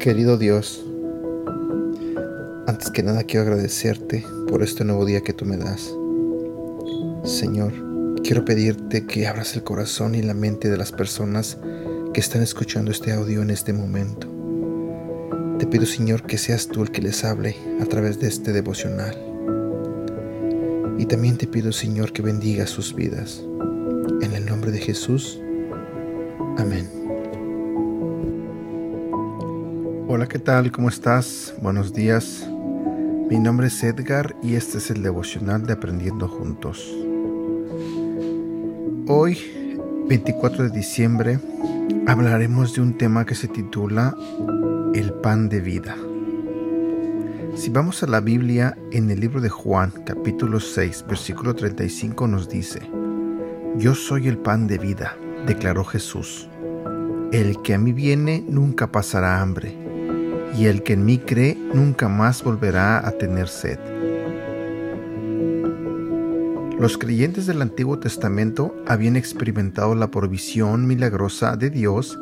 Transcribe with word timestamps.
Querido 0.00 0.38
Dios, 0.38 0.82
antes 2.66 2.90
que 2.90 3.02
nada 3.02 3.22
quiero 3.24 3.42
agradecerte 3.42 4.24
por 4.48 4.62
este 4.62 4.82
nuevo 4.82 5.04
día 5.04 5.20
que 5.20 5.32
tú 5.32 5.44
me 5.44 5.56
das. 5.56 5.92
Señor, 7.24 7.72
quiero 8.24 8.44
pedirte 8.44 9.06
que 9.06 9.26
abras 9.26 9.54
el 9.56 9.62
corazón 9.62 10.14
y 10.14 10.22
la 10.22 10.34
mente 10.34 10.70
de 10.70 10.78
las 10.78 10.90
personas 10.90 11.58
que 12.14 12.20
están 12.20 12.42
escuchando 12.42 12.90
este 12.90 13.12
audio 13.12 13.42
en 13.42 13.50
este 13.50 13.72
momento. 13.72 14.39
Te 15.60 15.66
pido, 15.66 15.84
Señor, 15.84 16.22
que 16.22 16.38
seas 16.38 16.68
tú 16.68 16.82
el 16.82 16.90
que 16.90 17.02
les 17.02 17.22
hable 17.22 17.54
a 17.82 17.84
través 17.84 18.18
de 18.18 18.28
este 18.28 18.50
devocional. 18.50 19.14
Y 20.96 21.04
también 21.04 21.36
te 21.36 21.46
pido, 21.46 21.70
Señor, 21.70 22.14
que 22.14 22.22
bendiga 22.22 22.66
sus 22.66 22.94
vidas. 22.94 23.44
En 24.22 24.32
el 24.32 24.46
nombre 24.46 24.70
de 24.70 24.78
Jesús. 24.78 25.38
Amén. 26.56 26.88
Hola, 30.08 30.26
¿qué 30.30 30.38
tal? 30.38 30.72
¿Cómo 30.72 30.88
estás? 30.88 31.52
Buenos 31.60 31.92
días. 31.92 32.48
Mi 33.28 33.38
nombre 33.38 33.66
es 33.66 33.84
Edgar 33.84 34.34
y 34.42 34.54
este 34.54 34.78
es 34.78 34.90
el 34.90 35.02
devocional 35.02 35.66
de 35.66 35.74
Aprendiendo 35.74 36.26
Juntos. 36.26 36.90
Hoy, 39.06 39.38
24 40.08 40.64
de 40.64 40.70
diciembre, 40.70 41.38
hablaremos 42.06 42.74
de 42.74 42.80
un 42.80 42.96
tema 42.96 43.26
que 43.26 43.34
se 43.34 43.46
titula 43.46 44.16
El 44.92 45.12
pan 45.12 45.48
de 45.48 45.60
vida. 45.60 45.96
Si 47.54 47.70
vamos 47.70 48.02
a 48.02 48.08
la 48.08 48.20
Biblia, 48.20 48.76
en 48.90 49.08
el 49.08 49.20
libro 49.20 49.40
de 49.40 49.48
Juan, 49.48 49.92
capítulo 50.04 50.58
6, 50.58 51.04
versículo 51.08 51.54
35 51.54 52.26
nos 52.26 52.48
dice, 52.48 52.80
Yo 53.76 53.94
soy 53.94 54.26
el 54.26 54.36
pan 54.36 54.66
de 54.66 54.78
vida, 54.78 55.16
declaró 55.46 55.84
Jesús. 55.84 56.48
El 57.30 57.62
que 57.62 57.74
a 57.74 57.78
mí 57.78 57.92
viene 57.92 58.44
nunca 58.48 58.90
pasará 58.90 59.40
hambre 59.40 59.76
y 60.58 60.66
el 60.66 60.82
que 60.82 60.94
en 60.94 61.04
mí 61.04 61.18
cree 61.18 61.56
nunca 61.72 62.08
más 62.08 62.42
volverá 62.42 63.06
a 63.06 63.12
tener 63.12 63.46
sed. 63.46 63.78
Los 66.80 66.96
creyentes 66.96 67.44
del 67.44 67.60
Antiguo 67.60 67.98
Testamento 67.98 68.74
habían 68.86 69.16
experimentado 69.16 69.94
la 69.94 70.10
provisión 70.10 70.86
milagrosa 70.86 71.58
de 71.58 71.68
Dios 71.68 72.18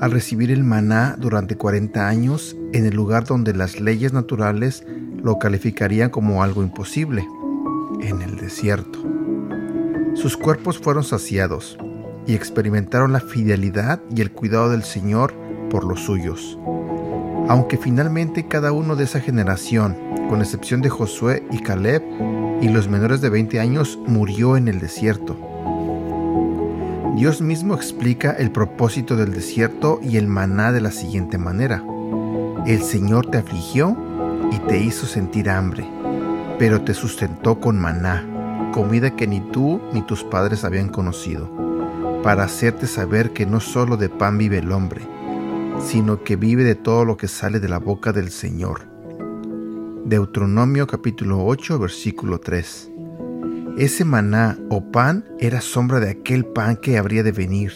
al 0.00 0.12
recibir 0.12 0.52
el 0.52 0.62
maná 0.62 1.16
durante 1.18 1.56
40 1.56 2.06
años 2.06 2.56
en 2.72 2.86
el 2.86 2.94
lugar 2.94 3.24
donde 3.24 3.52
las 3.52 3.80
leyes 3.80 4.12
naturales 4.12 4.84
lo 5.24 5.40
calificarían 5.40 6.10
como 6.10 6.44
algo 6.44 6.62
imposible, 6.62 7.26
en 8.00 8.22
el 8.22 8.36
desierto. 8.36 9.02
Sus 10.14 10.36
cuerpos 10.36 10.78
fueron 10.78 11.02
saciados 11.02 11.76
y 12.28 12.36
experimentaron 12.36 13.12
la 13.12 13.18
fidelidad 13.18 14.00
y 14.14 14.20
el 14.20 14.30
cuidado 14.30 14.70
del 14.70 14.84
Señor 14.84 15.34
por 15.68 15.82
los 15.82 15.98
suyos 16.04 16.56
aunque 17.48 17.76
finalmente 17.76 18.46
cada 18.46 18.72
uno 18.72 18.96
de 18.96 19.04
esa 19.04 19.20
generación, 19.20 19.96
con 20.28 20.40
excepción 20.40 20.80
de 20.80 20.90
Josué 20.90 21.46
y 21.50 21.58
Caleb 21.58 22.02
y 22.60 22.68
los 22.68 22.88
menores 22.88 23.20
de 23.20 23.30
20 23.30 23.60
años, 23.60 23.98
murió 24.06 24.56
en 24.56 24.68
el 24.68 24.80
desierto. 24.80 25.36
Dios 27.16 27.40
mismo 27.40 27.74
explica 27.74 28.32
el 28.32 28.50
propósito 28.50 29.16
del 29.16 29.32
desierto 29.32 30.00
y 30.02 30.16
el 30.16 30.26
maná 30.26 30.72
de 30.72 30.80
la 30.80 30.90
siguiente 30.90 31.38
manera. 31.38 31.82
El 32.66 32.82
Señor 32.82 33.30
te 33.30 33.38
afligió 33.38 33.96
y 34.52 34.58
te 34.68 34.78
hizo 34.78 35.06
sentir 35.06 35.48
hambre, 35.48 35.86
pero 36.58 36.82
te 36.82 36.94
sustentó 36.94 37.60
con 37.60 37.78
maná, 37.80 38.70
comida 38.72 39.16
que 39.16 39.26
ni 39.26 39.40
tú 39.40 39.80
ni 39.92 40.02
tus 40.02 40.24
padres 40.24 40.64
habían 40.64 40.88
conocido, 40.88 41.48
para 42.22 42.44
hacerte 42.44 42.86
saber 42.86 43.32
que 43.32 43.46
no 43.46 43.60
solo 43.60 43.96
de 43.96 44.08
pan 44.08 44.36
vive 44.36 44.58
el 44.58 44.72
hombre, 44.72 45.02
sino 45.80 46.22
que 46.22 46.36
vive 46.36 46.64
de 46.64 46.74
todo 46.74 47.04
lo 47.04 47.16
que 47.16 47.28
sale 47.28 47.60
de 47.60 47.68
la 47.68 47.78
boca 47.78 48.12
del 48.12 48.30
Señor. 48.30 48.82
Deuteronomio 50.04 50.86
capítulo 50.86 51.44
8 51.44 51.78
versículo 51.78 52.38
3. 52.40 52.90
Ese 53.78 54.04
maná 54.04 54.58
o 54.70 54.90
pan 54.90 55.24
era 55.38 55.60
sombra 55.60 56.00
de 56.00 56.10
aquel 56.10 56.44
pan 56.46 56.76
que 56.76 56.98
habría 56.98 57.22
de 57.22 57.32
venir. 57.32 57.72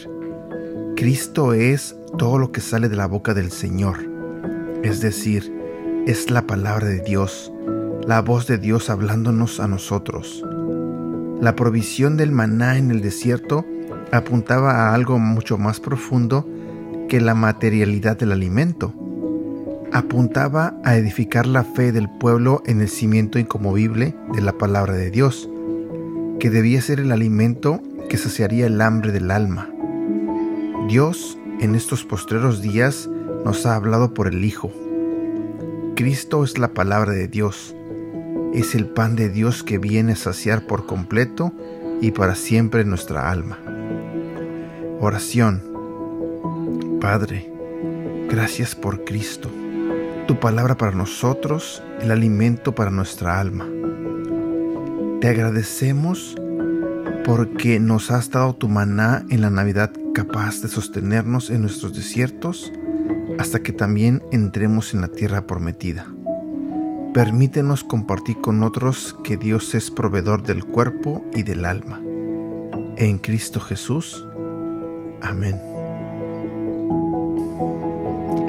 Cristo 0.97 1.53
es 1.53 1.97
todo 2.19 2.39
lo 2.39 2.53
que 2.53 2.61
sale 2.61 2.89
de 2.89 2.97
la 2.97 3.07
boca 3.07 3.35
del 3.35 3.51
Señor. 3.51 3.99
Es 4.83 5.01
decir, 5.01 5.53
es 6.07 6.31
la 6.31 6.47
palabra 6.47 6.87
de 6.87 7.01
Dios, 7.01 7.53
la 8.07 8.23
voz 8.23 8.47
de 8.47 8.59
Dios 8.59 8.91
hablándonos 8.91 9.61
a 9.61 9.69
nosotros. 9.69 10.45
La 11.41 11.57
provisión 11.57 12.17
del 12.17 12.33
maná 12.33 12.79
en 12.79 12.91
el 12.91 13.01
desierto 13.01 13.65
apuntaba 14.13 14.73
a 14.73 14.95
algo 14.95 15.19
mucho 15.19 15.59
más 15.59 15.81
profundo 15.81 16.47
que 17.11 17.21
la 17.21 17.35
materialidad 17.35 18.17
del 18.17 18.31
alimento. 18.31 18.95
Apuntaba 19.93 20.77
a 20.85 20.97
edificar 20.97 21.45
la 21.45 21.65
fe 21.65 21.91
del 21.91 22.09
pueblo 22.09 22.63
en 22.67 22.81
el 22.81 22.89
cimiento 22.89 23.41
incomovible 23.41 24.15
de 24.33 24.41
la 24.41 24.53
palabra 24.53 24.95
de 24.95 25.11
Dios, 25.11 25.51
que 26.39 26.51
debía 26.51 26.81
ser 26.81 27.01
el 27.01 27.11
alimento 27.11 27.83
que 28.09 28.17
saciaría 28.17 28.67
el 28.67 28.81
hambre 28.81 29.11
del 29.11 29.33
alma. 29.33 29.69
Dios, 30.89 31.37
en 31.59 31.75
estos 31.75 32.05
postreros 32.05 32.63
días, 32.63 33.11
nos 33.45 33.67
ha 33.67 33.75
hablado 33.75 34.15
por 34.15 34.29
el 34.29 34.45
Hijo. 34.45 34.71
Cristo 35.97 36.45
es 36.45 36.59
la 36.59 36.75
palabra 36.75 37.11
de 37.11 37.27
Dios, 37.27 37.75
es 38.55 38.77
el 38.77 38.87
pan 38.87 39.17
de 39.17 39.31
Dios 39.31 39.65
que 39.65 39.79
viene 39.79 40.13
a 40.13 40.17
saciar 40.17 40.65
por 40.65 40.87
completo 40.87 41.53
y 42.01 42.13
para 42.13 42.37
siempre 42.37 42.85
nuestra 42.85 43.33
alma. 43.33 43.59
Oración 45.01 45.70
Padre, 47.01 47.51
gracias 48.29 48.75
por 48.75 49.05
Cristo, 49.05 49.49
tu 50.29 50.39
palabra 50.39 50.77
para 50.77 50.93
nosotros, 50.93 51.83
el 52.03 52.11
alimento 52.11 52.75
para 52.75 52.91
nuestra 52.91 53.41
alma. 53.41 53.67
Te 55.23 55.29
agradecemos 55.29 56.37
porque 57.25 57.81
nos 57.81 58.11
has 58.11 58.31
dado 58.31 58.55
tu 58.55 58.69
maná 58.69 59.25
en 59.31 59.41
la 59.41 59.49
Navidad 59.49 59.91
capaz 60.15 60.61
de 60.61 60.69
sostenernos 60.69 61.49
en 61.49 61.63
nuestros 61.63 61.95
desiertos 61.95 62.71
hasta 63.39 63.63
que 63.63 63.73
también 63.73 64.23
entremos 64.31 64.93
en 64.93 65.01
la 65.01 65.09
tierra 65.09 65.47
prometida. 65.47 66.07
Permítenos 67.15 67.83
compartir 67.83 68.37
con 68.43 68.63
otros 68.63 69.17
que 69.25 69.39
Dios 69.39 69.75
es 69.75 69.91
proveedor 69.91 70.43
del 70.43 70.65
cuerpo 70.65 71.25
y 71.35 71.45
del 71.45 71.65
alma. 71.65 71.99
En 72.97 73.17
Cristo 73.19 73.59
Jesús. 73.59 74.27
Amén. 75.23 75.70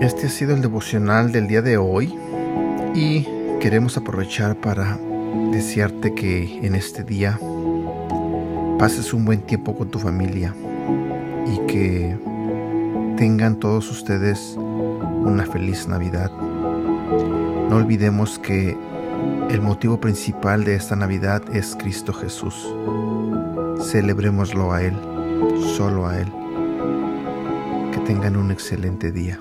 Este 0.01 0.25
ha 0.25 0.29
sido 0.31 0.55
el 0.55 0.63
devocional 0.63 1.31
del 1.31 1.47
día 1.47 1.61
de 1.61 1.77
hoy 1.77 2.11
y 2.95 3.23
queremos 3.59 3.97
aprovechar 3.97 4.55
para 4.55 4.97
desearte 5.51 6.15
que 6.15 6.65
en 6.65 6.73
este 6.73 7.03
día 7.03 7.39
pases 8.79 9.13
un 9.13 9.25
buen 9.25 9.41
tiempo 9.41 9.75
con 9.75 9.91
tu 9.91 9.99
familia 9.99 10.55
y 11.45 11.67
que 11.67 12.17
tengan 13.15 13.59
todos 13.59 13.91
ustedes 13.91 14.57
una 14.57 15.45
feliz 15.45 15.87
Navidad. 15.87 16.31
No 16.31 17.75
olvidemos 17.75 18.39
que 18.39 18.75
el 19.51 19.61
motivo 19.61 19.99
principal 19.99 20.63
de 20.63 20.73
esta 20.77 20.95
Navidad 20.95 21.43
es 21.53 21.75
Cristo 21.75 22.11
Jesús. 22.11 22.73
Celebrémoslo 23.91 24.73
a 24.73 24.81
Él, 24.81 24.95
solo 25.77 26.07
a 26.07 26.19
Él. 26.19 26.27
Que 27.91 27.99
tengan 27.99 28.35
un 28.35 28.49
excelente 28.49 29.11
día. 29.11 29.39